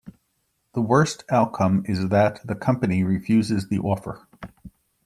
[0.73, 4.27] The worst outcome is that the company refuses the offer.